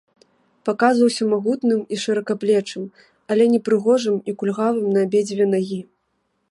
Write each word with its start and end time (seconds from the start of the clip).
Паказваўся 0.69 1.23
магутным 1.33 1.79
і 1.97 1.99
шыракаплечым, 2.05 2.83
але 3.35 3.43
непрыгожым 3.53 4.17
і 4.33 4.37
кульгавым 4.43 4.87
на 4.97 5.07
абедзве 5.09 5.45
нагі. 5.55 5.79